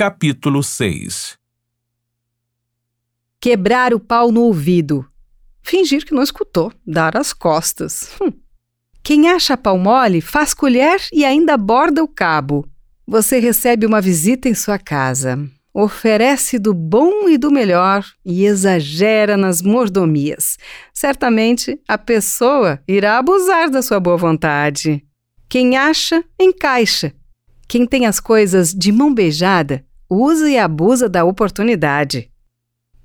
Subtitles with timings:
[0.00, 1.36] Capítulo 6
[3.38, 5.06] Quebrar o pau no ouvido.
[5.62, 8.08] Fingir que não escutou, dar as costas.
[8.18, 8.32] Hum.
[9.02, 12.66] Quem acha pau mole faz colher e ainda borda o cabo.
[13.06, 15.38] Você recebe uma visita em sua casa,
[15.70, 20.56] oferece do bom e do melhor e exagera nas mordomias.
[20.94, 25.04] Certamente a pessoa irá abusar da sua boa vontade.
[25.46, 27.12] Quem acha, encaixa.
[27.68, 32.28] Quem tem as coisas de mão beijada, usa e abusa da oportunidade.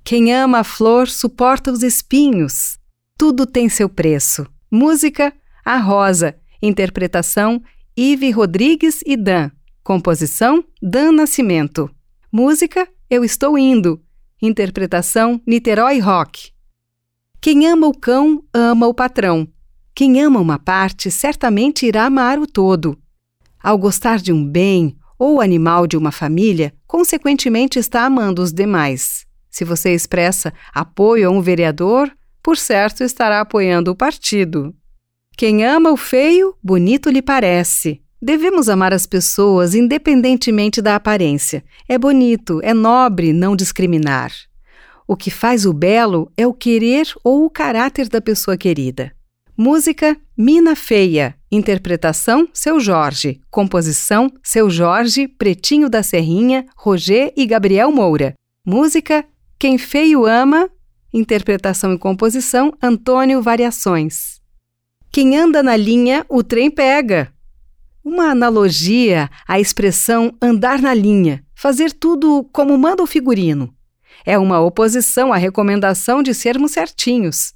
[0.04, 2.78] Quem ama a flor suporta os espinhos.
[3.16, 4.46] Tudo tem seu preço.
[4.70, 5.32] Música,
[5.64, 6.36] A Rosa.
[6.60, 7.62] Interpretação,
[7.96, 9.50] Ive Rodrigues e Dan.
[9.84, 11.88] Composição, Dan Nascimento.
[12.32, 14.02] Música, Eu Estou Indo.
[14.42, 16.50] Interpretação, Niterói Rock.
[17.40, 19.46] Quem ama o cão, ama o patrão.
[19.94, 22.98] Quem ama uma parte certamente irá amar o todo.
[23.62, 29.26] Ao gostar de um bem ou animal de uma família, consequentemente está amando os demais.
[29.50, 32.10] Se você expressa apoio a um vereador,
[32.42, 34.74] por certo estará apoiando o partido.
[35.36, 38.00] Quem ama o feio, bonito lhe parece.
[38.20, 41.64] Devemos amar as pessoas independentemente da aparência.
[41.88, 44.32] É bonito, é nobre não discriminar.
[45.06, 49.12] O que faz o belo é o querer ou o caráter da pessoa querida.
[49.58, 51.34] Música Mina Feia.
[51.50, 53.40] Interpretação Seu Jorge.
[53.50, 58.34] Composição Seu Jorge, Pretinho da Serrinha, Roger e Gabriel Moura.
[58.66, 59.24] Música
[59.58, 60.68] Quem Feio Ama.
[61.10, 64.42] Interpretação e composição Antônio Variações.
[65.10, 67.32] Quem anda na linha, o trem pega.
[68.04, 73.74] Uma analogia à expressão andar na linha, fazer tudo como manda o figurino.
[74.22, 77.55] É uma oposição à recomendação de sermos certinhos.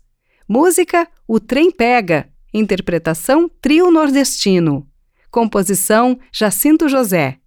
[0.53, 2.29] Música O Trem Pega.
[2.53, 4.85] Interpretação Trio Nordestino.
[5.31, 7.39] Composição Jacinto José.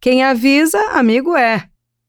[0.00, 1.68] Quem avisa, amigo é.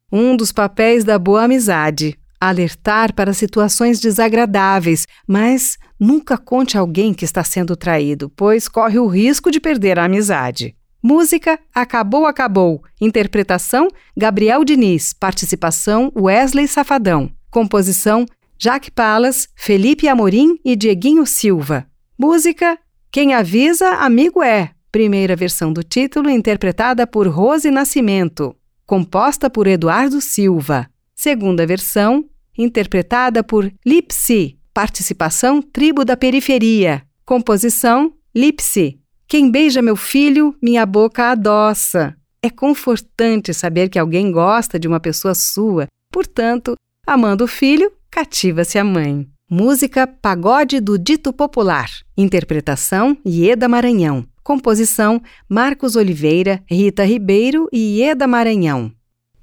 [0.10, 2.18] Um dos papéis da boa amizade.
[2.40, 8.98] Alertar para situações desagradáveis, mas nunca conte a alguém que está sendo traído, pois corre
[9.00, 10.78] o risco de perder a amizade.
[11.04, 12.82] Música Acabou, Acabou.
[13.02, 15.12] Interpretação Gabriel Diniz.
[15.12, 17.30] Participação Wesley Safadão.
[17.52, 18.26] Composição
[18.62, 21.88] Jaque Palas, Felipe Amorim e Dieguinho Silva.
[22.18, 22.78] Música
[23.10, 24.72] Quem Avisa, Amigo É.
[24.92, 28.54] Primeira versão do título interpretada por Rose Nascimento.
[28.86, 30.90] Composta por Eduardo Silva.
[31.16, 32.26] Segunda versão
[32.58, 34.60] interpretada por Lipsy.
[34.74, 37.04] Participação Tribo da Periferia.
[37.26, 39.00] Composição Lipsy.
[39.26, 42.14] Quem beija meu filho, minha boca adoça.
[42.44, 45.88] É confortante saber que alguém gosta de uma pessoa sua.
[46.12, 46.76] Portanto,
[47.10, 49.28] amando o filho, Cativa-se a Mãe.
[49.50, 51.90] Música Pagode do Dito Popular.
[52.16, 54.28] Interpretação Ieda Maranhão.
[54.44, 58.92] Composição Marcos Oliveira, Rita Ribeiro e Ieda Maranhão.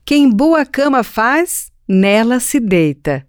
[0.05, 3.27] Quem boa cama faz, nela se deita.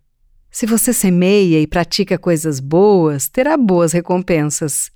[0.51, 4.91] Se você semeia e pratica coisas boas, terá boas recompensas.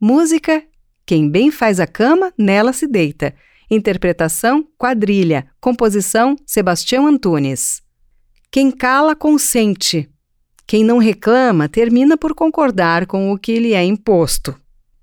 [0.00, 0.62] Música
[1.04, 3.34] Quem bem faz a cama, nela se deita.
[3.70, 5.46] Interpretação Quadrilha.
[5.60, 7.83] Composição Sebastião Antunes.
[8.50, 10.08] Quem cala, consente.
[10.66, 14.54] Quem não reclama, termina por concordar com o que lhe é imposto.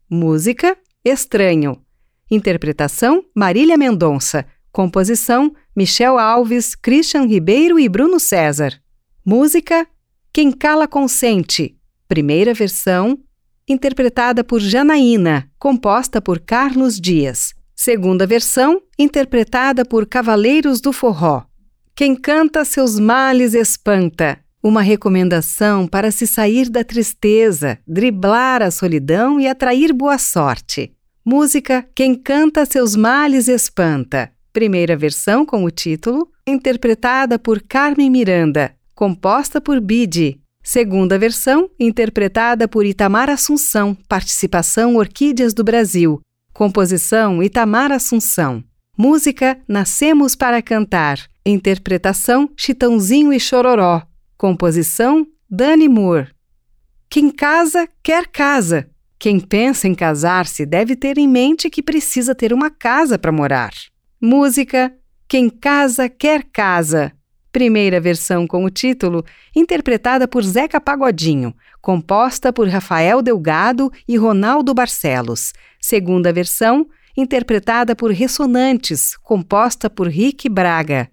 [0.09, 0.75] Música:
[1.05, 1.81] Estranho.
[2.29, 4.45] Interpretação: Marília Mendonça.
[4.71, 8.79] Composição: Michel Alves, Christian Ribeiro e Bruno César.
[9.25, 9.87] Música:
[10.33, 11.77] Quem cala, consente.
[12.07, 13.19] Primeira versão:
[13.67, 17.53] interpretada por Janaína, composta por Carlos Dias.
[17.75, 21.43] Segunda versão: interpretada por Cavaleiros do Forró.
[22.01, 24.39] Quem canta seus males espanta.
[24.63, 30.95] Uma recomendação para se sair da tristeza, driblar a solidão e atrair boa sorte.
[31.23, 34.31] Música Quem canta seus males espanta.
[34.51, 40.41] Primeira versão com o título, interpretada por Carmen Miranda, composta por Bidi.
[40.63, 46.19] Segunda versão, interpretada por Itamar Assunção, participação Orquídeas do Brasil.
[46.51, 48.63] Composição Itamar Assunção.
[48.97, 51.30] Música Nascemos para Cantar.
[51.45, 54.03] Interpretação Chitãozinho e Chororó.
[54.37, 56.29] Composição Dani Moore.
[57.09, 58.87] Quem casa, quer casa.
[59.17, 63.71] Quem pensa em casar-se deve ter em mente que precisa ter uma casa para morar.
[64.21, 64.93] Música
[65.27, 67.11] Quem casa, quer casa.
[67.51, 74.75] Primeira versão com o título, interpretada por Zeca Pagodinho, composta por Rafael Delgado e Ronaldo
[74.75, 75.53] Barcelos.
[75.81, 76.87] Segunda versão,
[77.17, 81.09] interpretada por Ressonantes, composta por Rick Braga.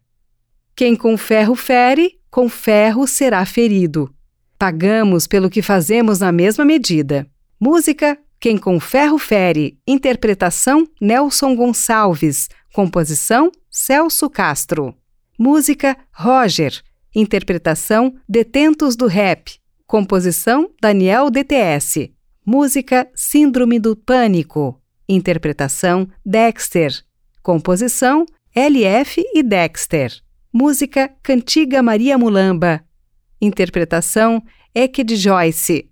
[0.78, 4.14] Quem com ferro fere, com ferro será ferido.
[4.56, 7.26] Pagamos pelo que fazemos na mesma medida.
[7.58, 14.94] Música Quem com ferro fere, interpretação Nelson Gonçalves, Composição: Celso Castro.
[15.36, 16.80] Música: Roger.
[17.12, 19.58] Interpretação: Detentos do Rap.
[19.84, 22.14] Composição: Daniel DTS.
[22.46, 24.80] Música: Síndrome do Pânico.
[25.08, 26.92] Interpretação: Dexter.
[27.42, 28.24] Composição:
[28.54, 30.27] LF e Dexter.
[30.60, 32.82] Música: Cantiga Maria Mulamba.
[33.40, 34.42] Interpretação:
[34.74, 35.88] Eked Joyce.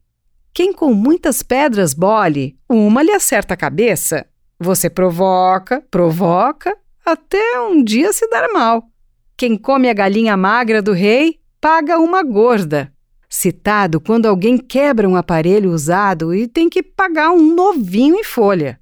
[0.52, 4.26] Quem com muitas pedras bole, uma lhe acerta a cabeça.
[4.58, 8.90] Você provoca, provoca, até um dia se dar mal.
[9.36, 12.92] Quem come a galinha magra do rei, paga uma gorda.
[13.28, 18.80] Citado quando alguém quebra um aparelho usado e tem que pagar um novinho em folha.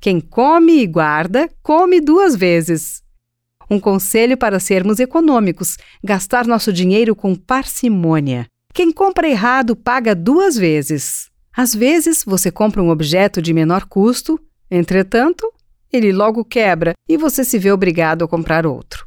[0.00, 3.08] Quem come e guarda, come duas vezes.
[3.70, 8.46] Um conselho para sermos econômicos: gastar nosso dinheiro com parcimônia.
[8.74, 11.30] Quem compra errado paga duas vezes.
[11.56, 14.40] Às vezes, você compra um objeto de menor custo,
[14.70, 15.52] entretanto,
[15.92, 19.06] ele logo quebra e você se vê obrigado a comprar outro.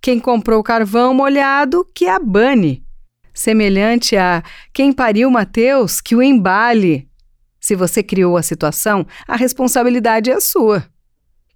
[0.00, 2.82] Quem comprou carvão molhado, que abane.
[3.32, 4.42] Semelhante a
[4.72, 7.08] quem pariu Mateus, que o embale.
[7.60, 10.84] Se você criou a situação, a responsabilidade é sua.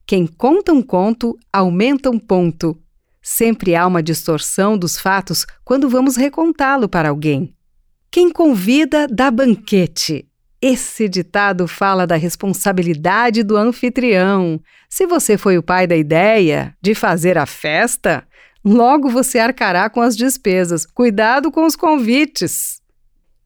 [0.06, 2.78] Quem conta um conto, aumenta um ponto.
[3.20, 7.52] Sempre há uma distorção dos fatos quando vamos recontá-lo para alguém.
[8.08, 10.28] Quem convida, dá banquete.
[10.62, 14.60] Esse ditado fala da responsabilidade do anfitrião.
[14.88, 18.24] Se você foi o pai da ideia de fazer a festa,
[18.64, 20.86] logo você arcará com as despesas.
[20.86, 22.80] Cuidado com os convites.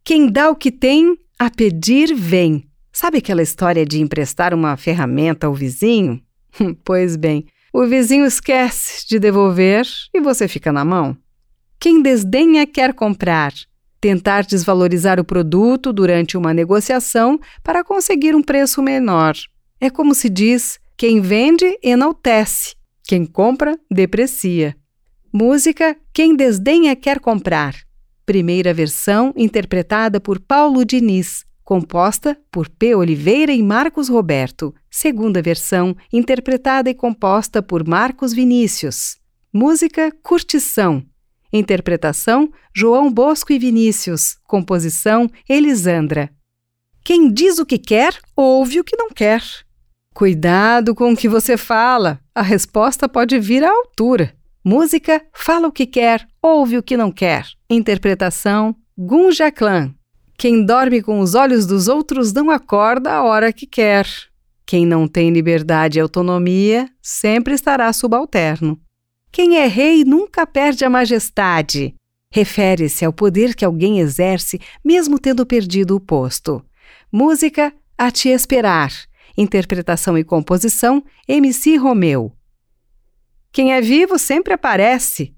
[0.05, 2.69] Quem dá o que tem, a pedir vem.
[2.93, 6.23] Sabe aquela história de emprestar uma ferramenta ao vizinho?
[6.85, 11.17] pois bem, o vizinho esquece de devolver e você fica na mão.
[11.79, 13.53] Quem desdenha quer comprar
[14.01, 19.35] tentar desvalorizar o produto durante uma negociação para conseguir um preço menor.
[19.81, 22.75] É como se diz: quem vende enaltece,
[23.05, 24.75] quem compra deprecia.
[25.33, 27.77] Música Quem Desdenha Quer Comprar.
[28.27, 32.97] Primeira versão interpretada por Paulo Diniz, composta por P.
[32.97, 34.75] Oliveira e Marcos Roberto.
[34.91, 39.19] Segunda versão interpretada e composta por Marcos Vinícius.
[39.53, 41.07] Música Curtição,
[41.53, 44.37] Interpretação: João Bosco e Vinícius.
[44.49, 46.33] Composição: Elisandra.
[47.05, 49.41] Quem diz o que quer, ouve o que não quer.
[50.13, 54.35] Cuidado com o que você fala, a resposta pode vir à altura.
[54.65, 57.47] Música: Fala o que quer, ouve o que não quer.
[57.71, 59.95] Interpretação: Gunja Clan.
[60.41, 64.07] Quem dorme com os olhos dos outros não acorda a hora que quer.
[64.65, 68.81] Quem não tem liberdade e autonomia sempre estará subalterno.
[69.31, 71.95] Quem é rei nunca perde a majestade.
[72.33, 76.65] Refere-se ao poder que alguém exerce, mesmo tendo perdido o posto.
[77.13, 78.91] Música A Te Esperar.
[79.37, 82.33] Interpretação e composição MC Romeu.
[83.53, 85.35] Quem é vivo sempre aparece.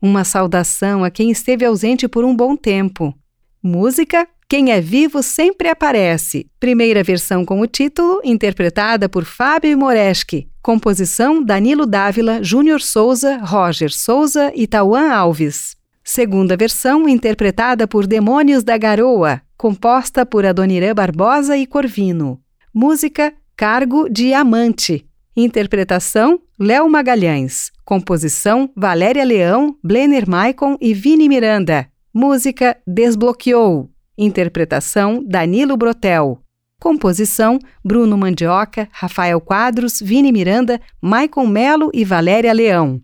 [0.00, 3.14] Uma saudação a quem esteve ausente por um bom tempo.
[3.62, 6.46] Música quem é vivo sempre aparece.
[6.58, 10.48] Primeira versão com o título, interpretada por Fábio Moreschi.
[10.62, 15.76] Composição Danilo Dávila, Júnior Souza, Roger Souza e Tauan Alves.
[16.02, 22.40] Segunda versão, interpretada por Demônios da Garoa, composta por Adoniran Barbosa e Corvino.
[22.72, 25.04] Música Cargo Diamante.
[25.36, 27.70] Interpretação Léo Magalhães.
[27.84, 31.86] Composição Valéria Leão, Blenner Maicon e Vini Miranda.
[32.14, 33.90] Música Desbloqueou.
[34.18, 36.42] Interpretação: Danilo Brotel.
[36.80, 43.00] Composição: Bruno Mandioca, Rafael Quadros, Vini Miranda, Maicon Melo e Valéria Leão.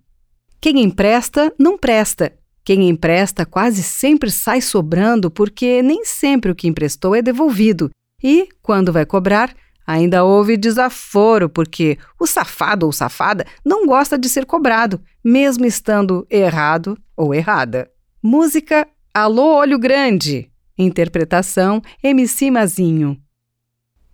[0.61, 2.33] Quem empresta, não presta.
[2.65, 7.91] Quem empresta quase sempre sai sobrando porque nem sempre o que emprestou é devolvido.
[8.23, 9.55] E, quando vai cobrar,
[9.87, 16.27] ainda houve desaforo porque o safado ou safada não gosta de ser cobrado, mesmo estando
[16.31, 17.91] errado ou errada.
[18.23, 23.17] Música Alô Olho Grande Interpretação: MC Mazinho.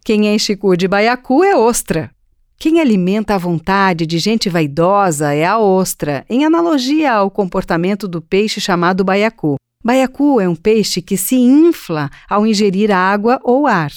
[0.04, 2.10] Quem enche cu de baiacu é ostra.
[2.58, 8.20] Quem alimenta a vontade de gente vaidosa é a ostra, em analogia ao comportamento do
[8.20, 9.56] peixe chamado baiacu.
[9.82, 13.90] Baiacu é um peixe que se infla ao ingerir água ou ar.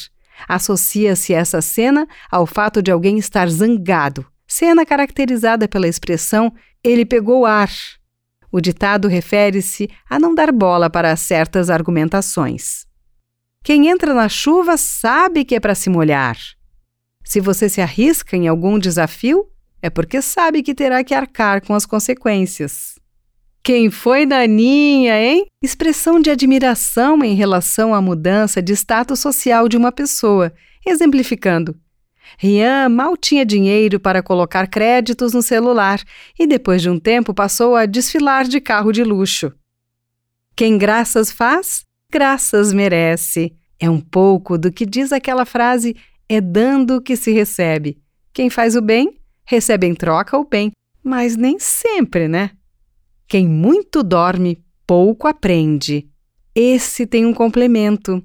[0.47, 7.45] Associa-se essa cena ao fato de alguém estar zangado, cena caracterizada pela expressão ele pegou
[7.45, 7.69] ar,
[8.53, 12.85] o ditado refere-se a não dar bola para certas argumentações.
[13.63, 16.37] Quem entra na chuva sabe que é para se molhar.
[17.25, 19.47] Se você se arrisca em algum desafio,
[19.81, 22.93] é porque sabe que terá que arcar com as consequências.
[23.63, 25.47] Quem foi Naninha, hein?
[25.59, 30.53] Expressão de admiração em relação à mudança de status social de uma pessoa,
[30.85, 31.75] exemplificando.
[32.37, 36.01] Rian mal tinha dinheiro para colocar créditos no celular
[36.37, 39.53] e, depois de um tempo, passou a desfilar de carro de luxo.
[40.55, 43.55] Quem graças faz, graças merece.
[43.79, 45.95] É um pouco do que diz aquela frase:
[46.29, 47.97] é dando que se recebe.
[48.31, 50.71] Quem faz o bem, recebe em troca o bem,
[51.03, 52.51] mas nem sempre, né?
[53.27, 56.07] Quem muito dorme, pouco aprende.
[56.55, 58.23] Esse tem um complemento.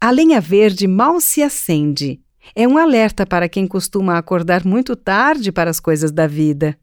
[0.00, 2.20] A lenha verde mal se acende.
[2.54, 6.78] É um alerta para quem costuma acordar muito tarde para as coisas da vida.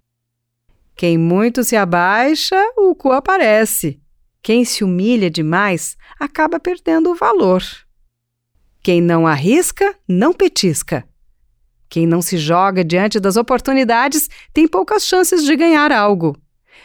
[0.96, 4.00] Quem muito se abaixa, o cu aparece.
[4.42, 7.64] Quem se humilha demais acaba perdendo o valor.
[8.82, 11.08] Quem não arrisca, não petisca.
[11.90, 16.36] Quem não se joga diante das oportunidades tem poucas chances de ganhar algo.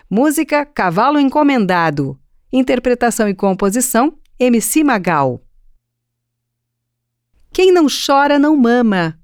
[0.08, 2.18] Música Cavalo Encomendado.
[2.52, 5.42] Interpretação e composição MC Magal.
[7.52, 9.18] Quem não chora não mama.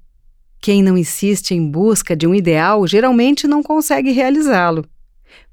[0.61, 4.85] Quem não insiste em busca de um ideal geralmente não consegue realizá-lo.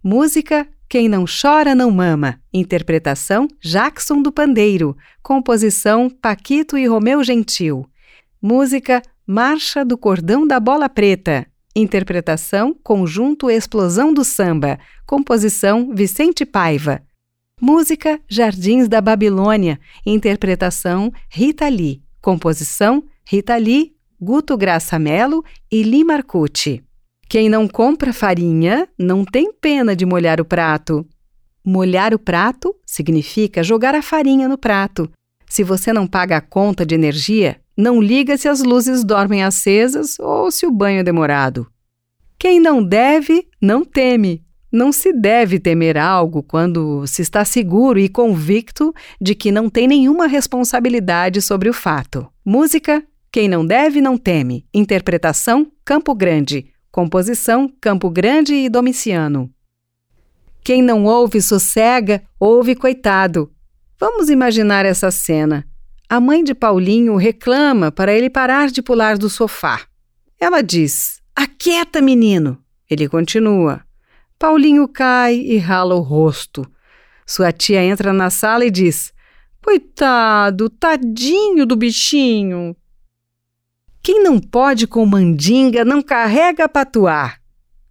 [0.03, 2.41] Música Quem não chora não mama.
[2.53, 4.97] Interpretação Jackson do Pandeiro.
[5.23, 7.87] Composição Paquito e Romeu Gentil.
[8.41, 11.47] Música Marcha do Cordão da Bola Preta.
[11.75, 14.79] Interpretação Conjunto Explosão do Samba.
[15.07, 17.03] Composição Vicente Paiva.
[17.61, 19.79] Música Jardins da Babilônia.
[20.05, 22.03] Interpretação Rita Lee.
[22.23, 26.83] Composição: Rita Lee, Guto Graça Mello e Li Marcucci.
[27.29, 31.05] Quem não compra farinha não tem pena de molhar o prato.
[31.65, 35.11] Molhar o prato significa jogar a farinha no prato.
[35.49, 40.19] Se você não paga a conta de energia, não liga se as luzes dormem acesas
[40.21, 41.67] ou se o banho é demorado.
[42.39, 44.42] Quem não deve, não teme.
[44.73, 49.87] Não se deve temer algo quando se está seguro e convicto de que não tem
[49.87, 52.27] nenhuma responsabilidade sobre o fato.
[52.43, 54.65] Música: Quem não deve, não teme.
[54.73, 56.73] Interpretação: Campo Grande.
[56.91, 59.51] Composição: Campo Grande e Domiciano.
[60.65, 63.53] Quem não ouve sossega, ouve coitado.
[64.01, 65.67] Vamos imaginar essa cena.
[66.09, 69.83] A mãe de Paulinho reclama para ele parar de pular do sofá.
[70.41, 72.59] Ela diz: Aquieta, menino.
[72.89, 73.83] Ele continua:
[74.43, 76.69] Paulinho cai e rala o rosto.
[77.25, 79.13] Sua tia entra na sala e diz:
[79.65, 82.75] Coitado, tadinho do bichinho.
[84.03, 87.35] Quem não pode com mandinga não carrega patuá.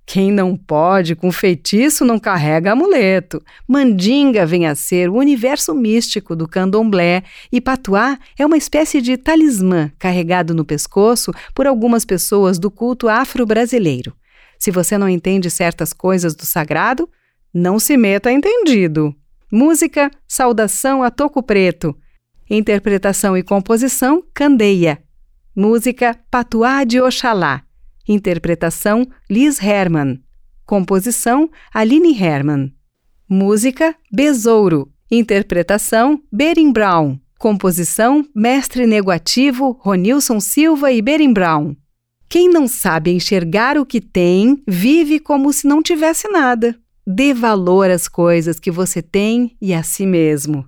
[0.06, 3.42] Quem não pode com feitiço não carrega amuleto.
[3.66, 9.16] Mandinga vem a ser o universo místico do candomblé e patuá é uma espécie de
[9.16, 14.14] talismã carregado no pescoço por algumas pessoas do culto afro-brasileiro.
[14.62, 17.10] Se você não entende certas coisas do sagrado,
[17.52, 19.12] não se meta entendido.
[19.52, 21.98] Música Saudação a Toco Preto.
[22.48, 25.02] Interpretação e composição Candeia.
[25.56, 27.64] Música Patuá de Oxalá.
[28.08, 30.22] Interpretação Liz Herman.
[30.64, 32.72] Composição Aline Herman.
[33.28, 34.94] Música Besouro.
[35.10, 37.20] Interpretação Berin Brown.
[37.40, 41.76] Composição Mestre Negativo Ronilson Silva e Berin Brown.
[42.32, 46.80] Quem não sabe enxergar o que tem, vive como se não tivesse nada.
[47.06, 50.66] Dê valor às coisas que você tem e a si mesmo.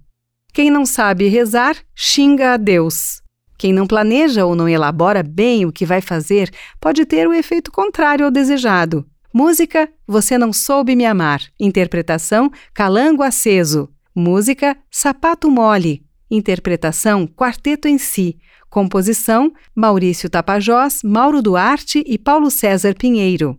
[0.53, 3.21] Quem não sabe rezar, xinga a Deus.
[3.57, 6.51] Quem não planeja ou não elabora bem o que vai fazer
[6.81, 9.05] pode ter o efeito contrário ao desejado.
[9.33, 11.43] Música Você Não Soube Me Amar.
[11.57, 13.89] Interpretação Calango Aceso.
[14.13, 16.03] Música Sapato Mole.
[16.29, 18.37] Interpretação Quarteto em Si.
[18.73, 23.55] Composição: Maurício Tapajós, Mauro Duarte e Paulo César Pinheiro.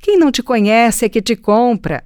[0.00, 2.02] Quem não te conhece é que te compra.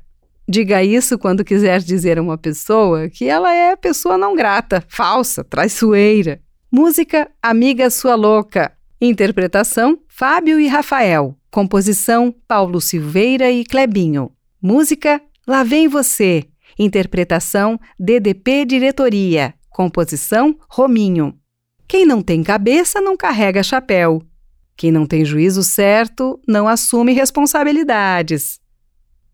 [0.46, 5.42] Diga isso quando quiser dizer a uma pessoa que ela é pessoa não grata, falsa,
[5.42, 6.38] traiçoeira.
[6.70, 8.72] Música Amiga Sua Louca.
[9.00, 11.34] Interpretação: Fábio e Rafael.
[11.50, 14.30] Composição: Paulo Silveira e Clebinho.
[14.60, 16.44] Música: Lá Vem Você.
[16.78, 19.54] Interpretação: DDP Diretoria.
[19.70, 21.34] Composição: Rominho.
[21.88, 24.22] Quem não tem cabeça não carrega chapéu.
[24.76, 28.60] Quem não tem juízo certo não assume responsabilidades.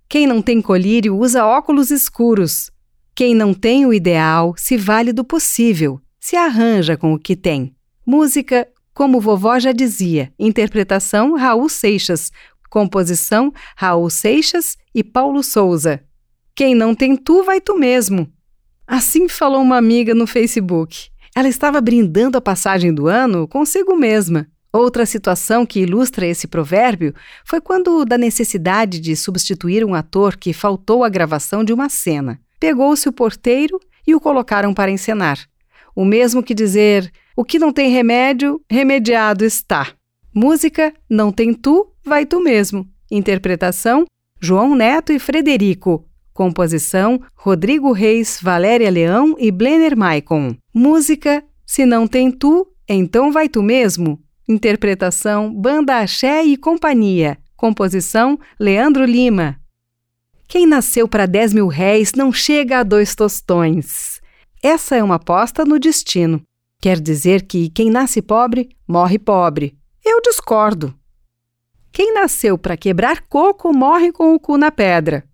[0.09, 2.71] Quem não tem colírio usa óculos escuros.
[3.13, 7.75] Quem não tem o ideal se vale do possível, se arranja com o que tem.
[8.07, 12.31] Música, como vovó já dizia, interpretação Raul Seixas,
[12.71, 16.01] composição Raul Seixas e Paulo Souza.
[16.55, 18.33] Quem não tem tu, vai tu mesmo.
[18.87, 21.09] Assim falou uma amiga no Facebook.
[21.35, 24.47] Ela estava brindando a passagem do ano consigo mesma.
[24.73, 27.15] Outra situação que ilustra esse provérbio
[27.45, 32.41] foi quando, da necessidade de substituir um ator que faltou à gravação de uma cena,
[32.59, 35.39] pegou-se o porteiro e o colocaram para encenar.
[35.95, 39.93] O mesmo que dizer: o que não tem remédio, remediado está.
[40.33, 42.89] Música Não Tem Tu, Vai Tu Mesmo.
[43.11, 44.05] Interpretação
[44.41, 46.05] João Neto e Frederico.
[46.35, 50.57] Composição Rodrigo Reis, Valéria Leão e Blenner Maicon.
[50.75, 54.21] Música Se Não Tem Tu, Então Vai Tu Mesmo.
[54.49, 57.39] Interpretação Banda Axé e Companhia.
[57.57, 59.61] Composição Leandro Lima.
[60.49, 64.21] Quem nasceu para 10 mil réis não chega a dois tostões.
[64.61, 66.43] Essa é uma aposta no destino.
[66.83, 69.79] Quer dizer que quem nasce pobre, morre pobre.
[70.05, 70.93] Eu discordo.
[71.93, 75.25] Quem nasceu para quebrar coco morre com o cu na pedra.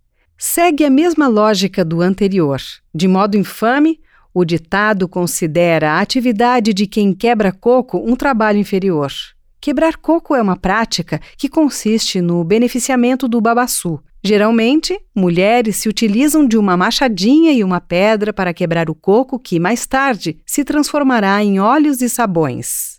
[0.42, 2.59] Segue a mesma lógica do anterior.
[2.94, 4.00] De modo infame,
[4.32, 9.12] o ditado considera a atividade de quem quebra coco um trabalho inferior.
[9.61, 14.00] Quebrar coco é uma prática que consiste no beneficiamento do babaçu.
[14.25, 19.61] Geralmente, mulheres se utilizam de uma machadinha e uma pedra para quebrar o coco que,
[19.61, 22.99] mais tarde, se transformará em óleos e sabões.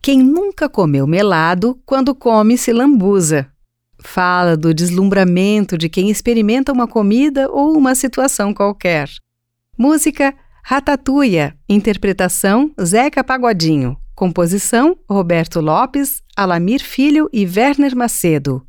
[0.00, 3.50] Quem nunca comeu melado, quando come se lambuza.
[3.98, 9.08] Fala do deslumbramento de quem experimenta uma comida ou uma situação qualquer.
[9.78, 18.66] Música Ratatuia, interpretação Zeca Pagodinho, composição Roberto Lopes, Alamir Filho e Werner Macedo.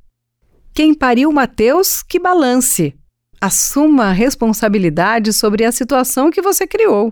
[0.75, 2.93] Quem pariu Mateus, que balance.
[3.41, 7.12] Assuma a responsabilidade sobre a situação que você criou.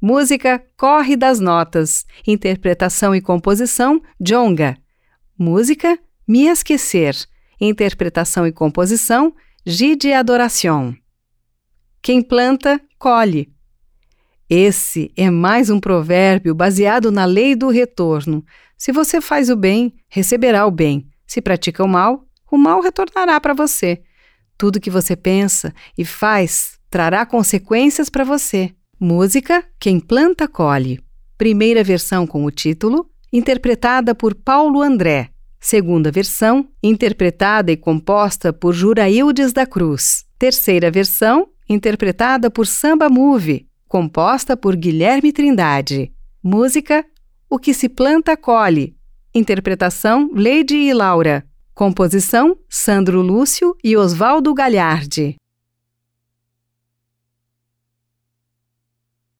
[0.00, 2.06] Música Corre das Notas.
[2.26, 4.78] Interpretação e composição Jonga.
[5.38, 7.14] Música Me Esquecer.
[7.64, 9.32] Interpretação e composição
[9.64, 10.96] Gide Adoração.
[12.02, 13.52] Quem planta, colhe.
[14.50, 18.44] Esse é mais um provérbio baseado na lei do retorno.
[18.76, 21.06] Se você faz o bem, receberá o bem.
[21.24, 24.02] Se pratica o mal, o mal retornará para você.
[24.58, 28.74] Tudo que você pensa e faz trará consequências para você.
[28.98, 31.00] Música Quem Planta Colhe.
[31.38, 35.31] Primeira versão com o título, interpretada por Paulo André.
[35.64, 40.26] Segunda versão, interpretada e composta por Juraildes da Cruz.
[40.36, 46.12] Terceira versão, interpretada por Samba Move, composta por Guilherme Trindade.
[46.42, 47.04] Música
[47.48, 48.96] O que se planta colhe.
[49.32, 51.46] Interpretação Lady e Laura.
[51.72, 55.36] Composição Sandro Lúcio e Oswaldo Galhardi.